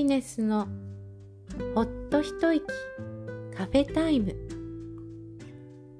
[0.00, 0.66] ピネスの
[1.74, 2.64] ほっと一息
[3.54, 4.34] カフェタイム。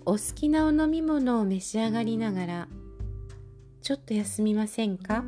[0.06, 2.68] お好きなお飲み物を召し上がりながら
[3.82, 5.22] ちょっと休みませんか？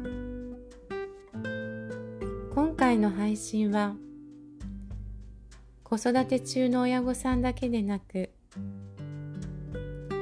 [2.54, 3.94] 今回の配信は
[5.84, 8.30] 子育て中の親御さんだけでなく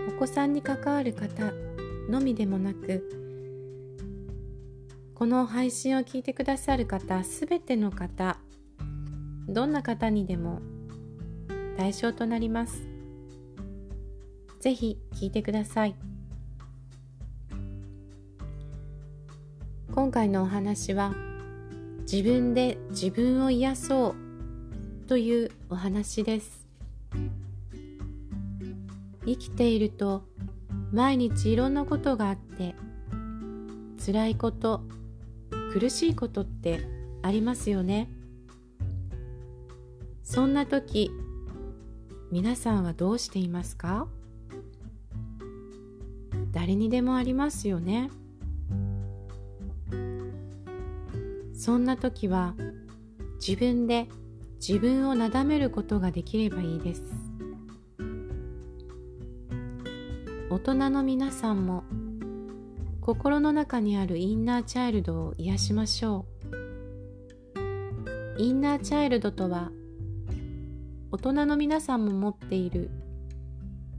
[0.08, 1.52] お子さんに関わる方
[2.08, 3.19] のみでもなく
[5.20, 8.38] この配信を聞いてくださる方すべての方
[9.50, 10.62] どんな方にでも
[11.76, 12.88] 対象となります。
[14.60, 15.94] ぜひ聞いてください。
[19.92, 21.12] 今回のお話は
[22.10, 24.14] 自分で自分を癒そ
[25.04, 26.66] うというお話です。
[29.26, 30.24] 生きていると
[30.92, 32.74] 毎日いろんなことがあって
[34.02, 34.80] 辛いこと
[35.72, 36.80] 苦しいことって
[37.22, 38.10] ありますよね。
[40.24, 41.10] そんな時
[42.30, 44.08] 皆さんはどうしていますか？
[46.52, 48.10] 誰にでもありますよね。
[51.54, 52.54] そんな時は
[53.46, 54.08] 自分で
[54.66, 57.02] 自分をなだめることができればいいです。
[60.50, 61.84] 大人の皆さんも
[63.00, 66.26] 心の中にあるインナーチャイルドを癒しましょ
[68.36, 68.42] う。
[68.42, 69.70] インナーチャイルドとは
[71.10, 72.90] 大人の皆さんも持っている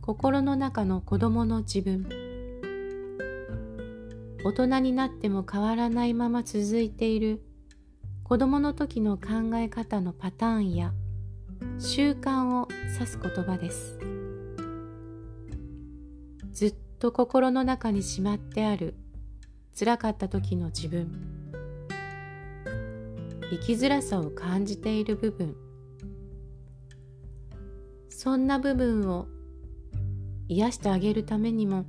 [0.01, 2.07] 心の中の子供の自分。
[4.43, 7.41] 大人になっても変わらないまま続いている
[8.23, 10.93] 子供の時の考え方のパターンや
[11.77, 13.99] 習慣を指す言葉です。
[16.51, 18.93] ずっと心の中にしまってある。
[19.77, 21.09] 辛かった時の自分。
[23.49, 25.55] 生きづらさを感じている部分。
[28.09, 29.25] そんな部分を
[30.47, 31.85] 癒してあげるためにも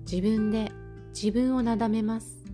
[0.00, 0.70] 自分で
[1.14, 2.44] 自分をなだめます。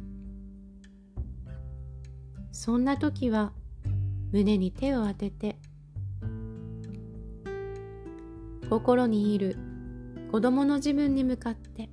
[2.52, 3.52] そんな時は
[4.30, 5.58] 胸に手を当てて
[8.70, 9.73] 心にいる
[10.34, 11.88] 子供の自分に向かって。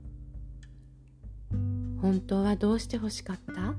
[2.01, 3.75] 本当はどうして欲しかった？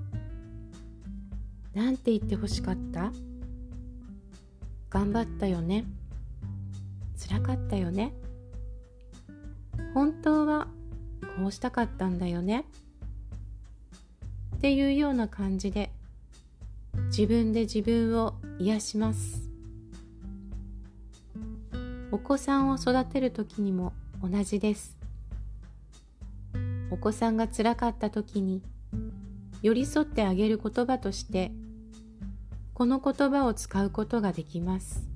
[1.75, 3.11] なんて言って欲しかった？
[4.89, 5.85] 頑張ったよね？
[7.29, 8.15] 辛かったよね？
[9.95, 10.69] 本当は
[11.39, 12.65] こうしたかったんだよね？
[14.59, 15.91] っていうような感じで
[17.07, 19.43] 自分で自分を癒します。
[22.13, 24.97] お子さんを育てる時にも同じです。
[26.91, 28.63] お子さんがつらかった時に
[29.63, 31.51] 寄り添ってあげる言葉として
[32.75, 35.09] この言葉を使うことができます。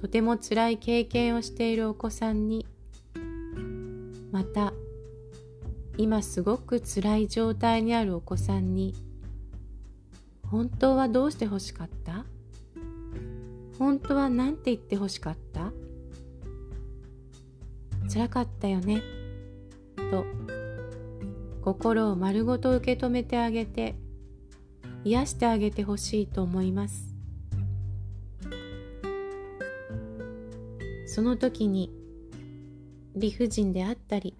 [0.00, 2.66] とても辛い経験をしているお子さんに
[4.32, 4.72] また
[5.96, 8.94] 今すごく辛い状態にあるお子さんに
[10.50, 12.24] 本当はどうして欲しかった？
[13.78, 15.72] 本当は何て言って欲しかった？
[18.12, 19.00] 辛かったよね。
[20.10, 20.26] と
[21.62, 23.94] 心を丸ごと受け止めてあげて
[25.04, 27.14] 癒してあげてほしいと思います。
[31.06, 31.90] その時に
[33.16, 34.36] 理不尽であったり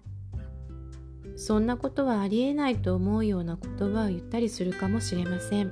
[1.35, 5.71] そんなことはありえないと思うような言葉を言ったりするかもしれません。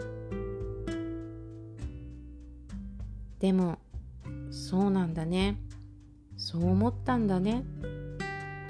[3.37, 3.77] でも
[4.49, 5.59] そうなんだね。
[6.37, 7.63] そう思ったんだね。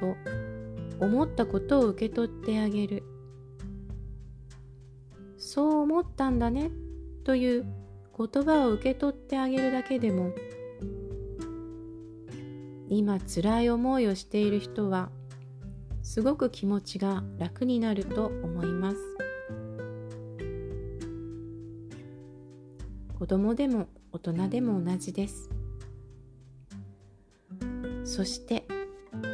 [0.02, 0.18] と
[1.00, 3.04] 思ったことを受け取ってあげる。
[5.38, 6.72] そう思ったんだね
[7.24, 7.66] という
[8.18, 10.34] 言葉を受け取ってあげるだけでも
[12.90, 15.10] 今辛い思いをしている人は
[16.04, 18.98] すごく気持ちが楽になると思います。
[23.18, 25.50] 子供でも大人でも同じです。
[28.04, 28.66] そして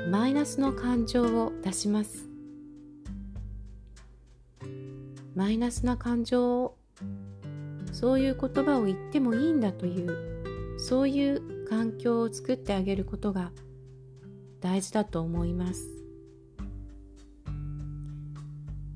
[0.10, 2.30] マイナスの感情を出します。
[5.36, 6.78] マイナスな感情を
[7.92, 13.52] そういう言葉を言ってもいいんだというそういう環境を作ってあげることが
[14.62, 15.90] 大事だと思います。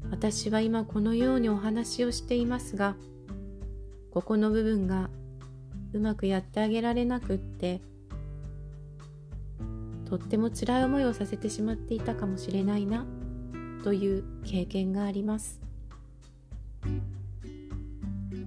[0.09, 2.95] 私は今このようにお話をしていますが
[4.11, 5.09] ここの部分が
[5.91, 7.81] うまくやってあげられなくって
[10.11, 13.05] とっても辛い思いをさせてしまっていたかもしれないな
[13.81, 15.61] という経験があります。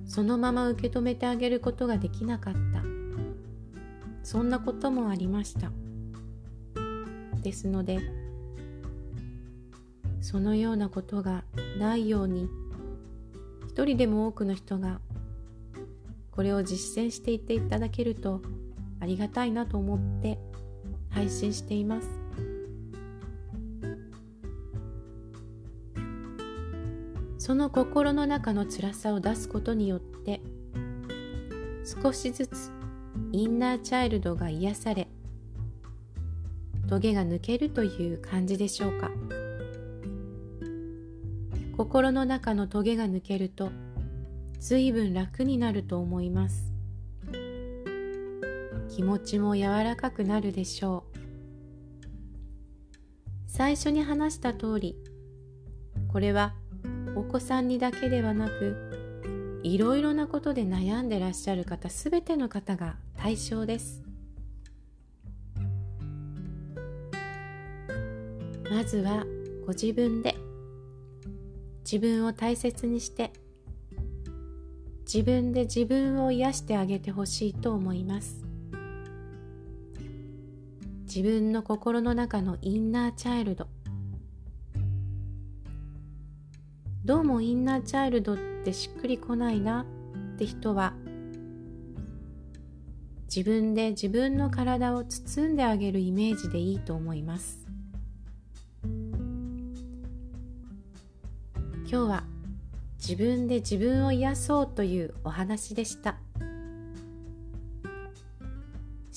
[0.04, 2.82] そのまま受け止めてあげることができなかった。
[4.22, 5.72] そんなこともありました。
[7.40, 7.98] ですので
[10.20, 11.44] そのようなことが
[11.78, 12.50] ないように
[13.70, 15.00] 一人でも多くの人が
[16.30, 18.42] これを実践していっていただけると
[19.00, 20.38] ありがたいなと思って
[21.14, 22.08] 配信しています。
[27.38, 30.40] その心の中の辛さを出すことによって
[31.84, 32.70] 少しずつ
[33.32, 35.08] インナーチャイルドが癒され
[36.88, 39.10] トゲが抜けるという感じでしょうか。
[41.76, 43.70] 心の中のトゲが抜けると
[44.60, 46.73] 随分楽になると思います。
[48.90, 51.18] 気持ちも柔らかくなるでしょう。
[53.46, 54.96] 最初に話した通り
[56.08, 56.54] これは
[57.14, 64.02] お子さんにだけではなくいろいろなことで悩んでらっしゃる方すべての方が対象です。
[68.70, 69.24] まずは
[69.66, 70.34] ご自分で
[71.84, 73.32] 自分を大切にして
[75.04, 78.44] 自分で自分を癒してあげてほしいと思います。
[81.14, 83.68] 自分の心の中のインナーチャイルド。
[87.04, 89.86] どうもインナーチャイルドってしっくりこないな
[90.34, 90.92] って人は
[93.32, 97.64] 自分で自分の体を包んであげるイメージでいいと思います。
[98.82, 98.90] 今
[101.86, 102.24] 日は
[102.96, 106.23] 自分で自分を癒そうというお話でした。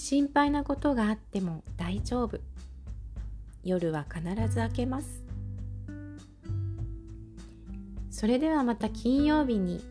[0.07, 2.39] 心配なことがあっても大丈夫
[3.65, 5.21] 夜は必ず明けます
[8.09, 9.83] それではまた金曜日に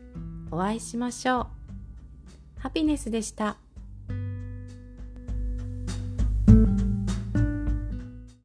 [0.49, 1.47] お会いしましょう。
[2.59, 3.57] ハピネスでした。